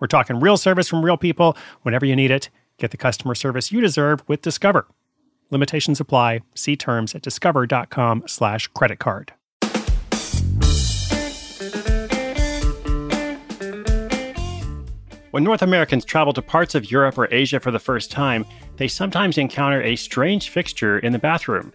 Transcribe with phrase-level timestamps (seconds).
[0.00, 2.50] We're talking real service from real people whenever you need it.
[2.78, 4.86] Get the customer service you deserve with Discover.
[5.50, 6.40] Limitations apply.
[6.54, 9.32] See terms at discover.com slash credit card.
[15.30, 18.46] When North Americans travel to parts of Europe or Asia for the first time,
[18.76, 21.72] they sometimes encounter a strange fixture in the bathroom.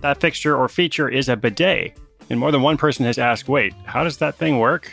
[0.00, 1.96] That fixture or feature is a bidet,
[2.30, 4.92] and more than one person has asked, wait, how does that thing work?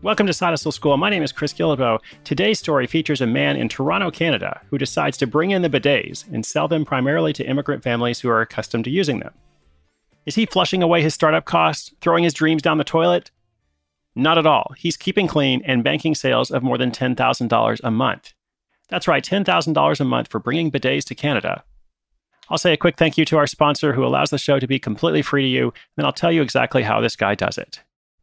[0.00, 0.96] Welcome to Side Hustle School.
[0.96, 1.98] My name is Chris Guillebeau.
[2.22, 6.24] Today's story features a man in Toronto, Canada, who decides to bring in the bidets
[6.32, 9.34] and sell them primarily to immigrant families who are accustomed to using them.
[10.24, 13.32] Is he flushing away his startup costs, throwing his dreams down the toilet?
[14.14, 14.72] Not at all.
[14.76, 18.34] He's keeping clean and banking sales of more than $10,000 a month.
[18.90, 21.64] That's right, $10,000 a month for bringing bidets to Canada.
[22.48, 24.78] I'll say a quick thank you to our sponsor who allows the show to be
[24.78, 27.82] completely free to you, and then I'll tell you exactly how this guy does it.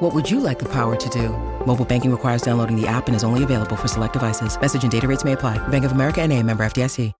[0.00, 1.30] What would you like the power to do?
[1.64, 4.60] Mobile banking requires downloading the app and is only available for select devices.
[4.60, 5.56] Message and data rates may apply.
[5.68, 7.14] Bank of America and a member FDIC.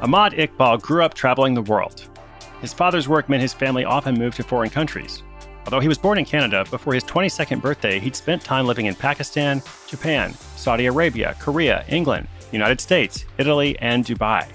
[0.00, 2.08] Ahmad Iqbal grew up traveling the world.
[2.62, 5.24] His father's work meant his family often moved to foreign countries.
[5.66, 8.94] Although he was born in Canada, before his 22nd birthday, he'd spent time living in
[8.94, 14.46] Pakistan, Japan, Saudi Arabia, Korea, England, United States, Italy, and Dubai.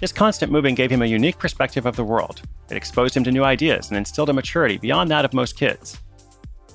[0.00, 2.42] This constant moving gave him a unique perspective of the world.
[2.70, 6.00] It exposed him to new ideas and instilled a maturity beyond that of most kids.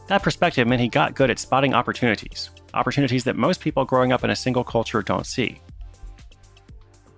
[0.08, 4.24] That perspective meant he got good at spotting opportunities, opportunities that most people growing up
[4.24, 5.62] in a single culture don't see.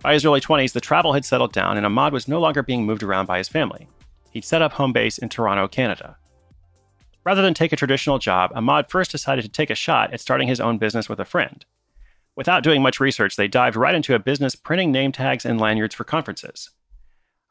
[0.02, 2.86] By his early 20s, the travel had settled down and Ahmad was no longer being
[2.86, 3.88] moved around by his family.
[4.32, 6.18] He'd set up home base in Toronto, Canada.
[7.24, 10.48] Rather than take a traditional job, Ahmad first decided to take a shot at starting
[10.48, 11.66] his own business with a friend.
[12.42, 15.94] Without doing much research, they dived right into a business printing name tags and lanyards
[15.94, 16.72] for conferences.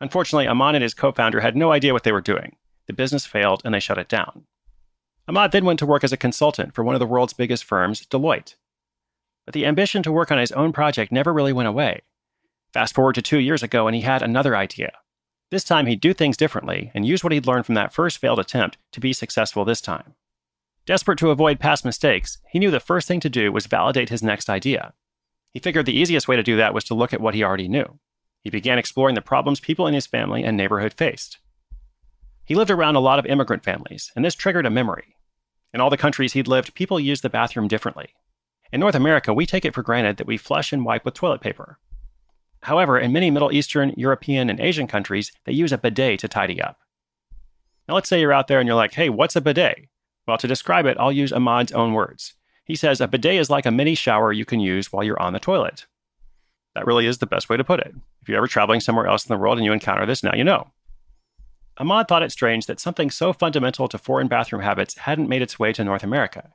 [0.01, 2.57] Unfortunately, Ahmad and his co founder had no idea what they were doing.
[2.89, 4.47] The business failed and they shut it down.
[5.29, 8.05] Ahmad then went to work as a consultant for one of the world's biggest firms,
[8.05, 8.57] Deloitte.
[9.47, 12.01] But the ambition to work on his own project never really went away.
[12.73, 14.91] Fast forward to two years ago, and he had another idea.
[15.53, 18.41] This time, he'd do things differently and use what he'd learned from that first failed
[18.41, 20.17] attempt to be successful this time.
[20.91, 24.25] Desperate to avoid past mistakes, he knew the first thing to do was validate his
[24.25, 24.93] next idea.
[25.53, 27.69] He figured the easiest way to do that was to look at what he already
[27.69, 28.01] knew.
[28.43, 31.39] He began exploring the problems people in his family and neighborhood faced.
[32.45, 35.15] He lived around a lot of immigrant families, and this triggered a memory.
[35.73, 38.09] In all the countries he'd lived, people used the bathroom differently.
[38.73, 41.41] In North America, we take it for granted that we flush and wipe with toilet
[41.41, 41.79] paper.
[42.65, 46.61] However, in many Middle Eastern, European, and Asian countries, they use a bidet to tidy
[46.61, 46.79] up.
[47.87, 49.87] Now, let's say you're out there and you're like, hey, what's a bidet?
[50.27, 52.35] Well, to describe it, I'll use Ahmad's own words.
[52.65, 55.33] He says a bidet is like a mini shower you can use while you're on
[55.33, 55.87] the toilet.
[56.75, 57.95] That really is the best way to put it.
[58.23, 60.45] If you're ever traveling somewhere else in the world and you encounter this, now you
[60.45, 60.71] know.
[61.79, 65.59] Ahmad thought it strange that something so fundamental to foreign bathroom habits hadn't made its
[65.59, 66.53] way to North America.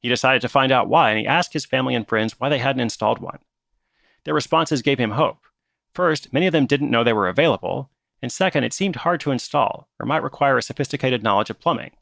[0.00, 2.58] He decided to find out why, and he asked his family and friends why they
[2.58, 3.38] hadn't installed one.
[4.24, 5.38] Their responses gave him hope.
[5.94, 7.90] First, many of them didn't know they were available,
[8.20, 11.92] and second, it seemed hard to install or might require a sophisticated knowledge of plumbing.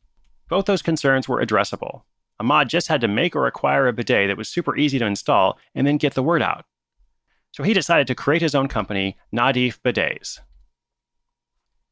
[0.54, 2.02] Both those concerns were addressable.
[2.38, 5.58] Ahmad just had to make or acquire a bidet that was super easy to install
[5.74, 6.64] and then get the word out.
[7.50, 10.38] So he decided to create his own company, Nadif Bidets.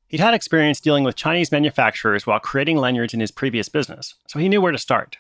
[0.07, 4.39] He'd had experience dealing with Chinese manufacturers while creating lanyards in his previous business, so
[4.39, 5.19] he knew where to start.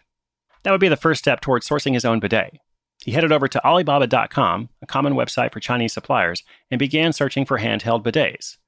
[0.62, 2.60] That would be the first step towards sourcing his own bidet.
[3.04, 7.58] He headed over to Alibaba.com, a common website for Chinese suppliers, and began searching for
[7.58, 8.58] handheld bidets.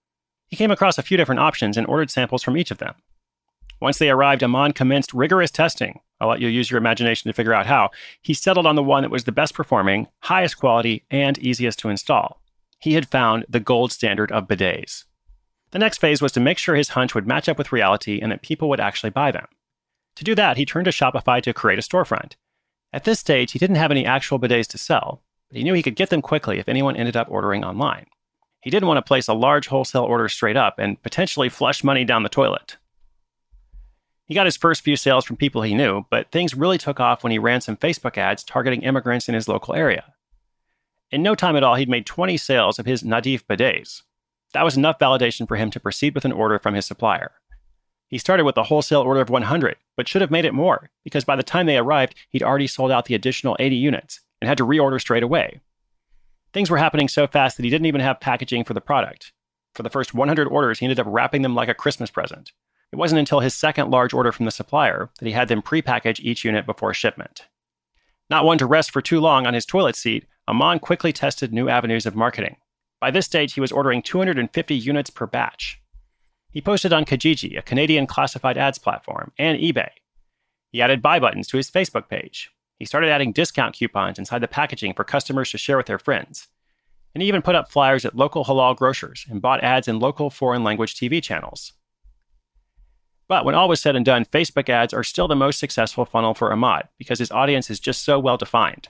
[0.49, 2.97] He came across a few different options and ordered samples from each of them.
[3.81, 6.01] Once they arrived, Ahmad commenced rigorous testing.
[6.21, 7.91] I'll let you use your imagination to figure out how.
[8.23, 11.89] He settled on the one that was the best performing, highest quality, and easiest to
[11.89, 12.41] install.
[12.79, 15.05] He had found the gold standard of bidets.
[15.71, 18.31] The next phase was to make sure his hunch would match up with reality and
[18.31, 19.47] that people would actually buy them.
[20.17, 22.35] To do that, he turned to Shopify to create a storefront.
[22.93, 25.83] At this stage, he didn't have any actual bidets to sell, but he knew he
[25.83, 28.07] could get them quickly if anyone ended up ordering online.
[28.61, 32.05] He didn't want to place a large wholesale order straight up and potentially flush money
[32.05, 32.77] down the toilet.
[34.27, 37.23] He got his first few sales from people he knew, but things really took off
[37.23, 40.15] when he ran some Facebook ads targeting immigrants in his local area.
[41.11, 44.03] In no time at all, he'd made 20 sales of his Nadif bidets.
[44.55, 47.33] That was enough validation for him to proceed with an order from his supplier.
[48.09, 51.25] He started with a wholesale order of 100, but should have made it more, because
[51.25, 54.59] by the time they arrived, he'd already sold out the additional 80 units and had
[54.59, 55.61] to reorder straight away.
[56.53, 59.33] Things were happening so fast that he didn't even have packaging for the product.
[59.75, 62.53] For the first 100 orders, he ended up wrapping them like a Christmas present.
[62.95, 66.21] It wasn't until his second large order from the supplier that he had them prepackage
[66.21, 67.49] each unit before shipment.
[68.31, 71.69] Not one to rest for too long on his toilet seat, Ahmad quickly tested new
[71.69, 72.55] avenues of marketing.
[73.01, 75.83] By this stage, he was ordering 250 units per batch.
[76.53, 79.91] He posted on Kijiji, a Canadian classified ads platform, and eBay.
[80.71, 82.53] He added buy buttons to his Facebook page.
[82.79, 86.47] He started adding discount coupons inside the packaging for customers to share with their friends.
[87.13, 90.31] And he even put up flyers at local halal grocers and bought ads in local
[90.31, 91.73] foreign language TV channels.
[93.27, 96.35] But when all was said and done, Facebook ads are still the most successful funnel
[96.35, 98.89] for Ahmad because his audience is just so well defined.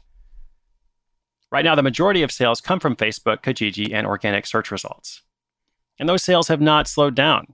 [1.52, 5.22] Right now, the majority of sales come from Facebook, Kijiji, and organic search results.
[5.98, 7.46] And those sales have not slowed down.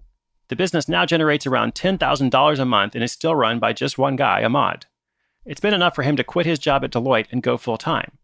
[0.49, 4.17] The business now generates around $10,000 a month and is still run by just one
[4.17, 4.87] guy, Ahmad.
[5.45, 8.19] It's been enough for him to quit his job at Deloitte and go full time.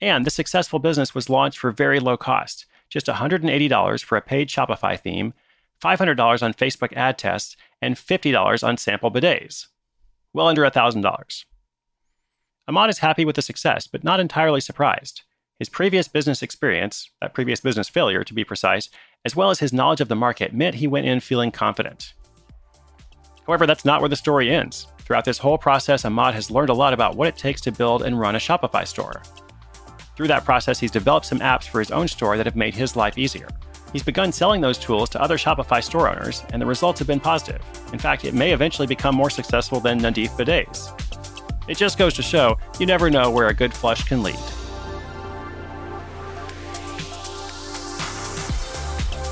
[0.00, 4.48] And the successful business was launched for very low cost, just $180 for a paid
[4.48, 5.34] Shopify theme
[5.82, 9.66] $500 on Facebook ad tests, and $50 on sample bidets.
[10.32, 11.44] Well under $1,000.
[12.68, 15.22] Ahmad is happy with the success, but not entirely surprised.
[15.58, 18.88] His previous business experience, that previous business failure to be precise,
[19.24, 22.14] as well as his knowledge of the market, meant he went in feeling confident.
[23.46, 24.86] However, that's not where the story ends.
[25.00, 28.02] Throughout this whole process, Ahmad has learned a lot about what it takes to build
[28.02, 29.22] and run a Shopify store.
[30.16, 32.94] Through that process, he's developed some apps for his own store that have made his
[32.94, 33.48] life easier.
[33.92, 37.20] He's begun selling those tools to other Shopify store owners, and the results have been
[37.20, 37.62] positive.
[37.92, 40.98] In fact, it may eventually become more successful than Nadif Bidets.
[41.68, 44.38] It just goes to show you never know where a good flush can lead.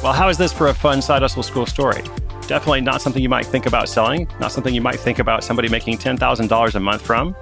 [0.02, 2.02] Well, how is this for a fun side hustle school story?
[2.46, 5.68] Definitely not something you might think about selling, not something you might think about somebody
[5.68, 7.36] making $10,000 a month from.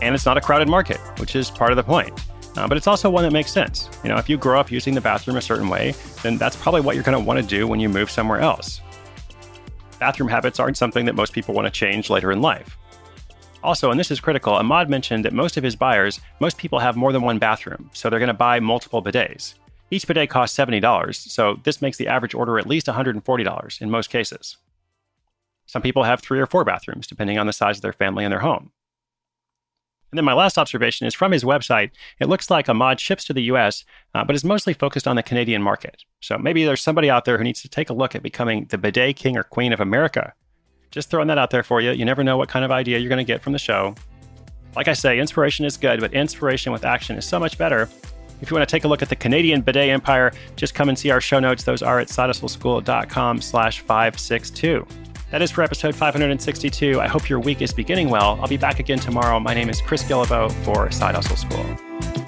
[0.00, 2.18] And it's not a crowded market, which is part of the point.
[2.56, 3.88] Uh, but it's also one that makes sense.
[4.02, 6.80] You know, if you grow up using the bathroom a certain way, then that's probably
[6.80, 8.80] what you're going to want to do when you move somewhere else.
[9.98, 12.76] Bathroom habits aren't something that most people want to change later in life.
[13.62, 16.96] Also, and this is critical, Ahmad mentioned that most of his buyers, most people have
[16.96, 19.54] more than one bathroom, so they're going to buy multiple bidets.
[19.90, 24.08] Each bidet costs $70, so this makes the average order at least $140 in most
[24.08, 24.56] cases.
[25.66, 28.32] Some people have three or four bathrooms, depending on the size of their family and
[28.32, 28.72] their home.
[30.10, 31.90] And then my last observation is from his website.
[32.20, 35.22] It looks like Ahmad ships to the US, uh, but is mostly focused on the
[35.22, 36.02] Canadian market.
[36.20, 38.78] So maybe there's somebody out there who needs to take a look at becoming the
[38.78, 40.32] bidet king or queen of America.
[40.90, 41.92] Just throwing that out there for you.
[41.92, 43.94] You never know what kind of idea you're going to get from the show.
[44.74, 47.88] Like I say, inspiration is good, but inspiration with action is so much better.
[48.40, 50.98] If you want to take a look at the Canadian bidet empire, just come and
[50.98, 51.64] see our show notes.
[51.64, 54.86] Those are at sidehustleschool.com slash 562.
[55.30, 57.00] That is for episode 562.
[57.00, 58.36] I hope your week is beginning well.
[58.40, 59.38] I'll be back again tomorrow.
[59.38, 62.19] My name is Chris Guillebeau for Side Hustle School.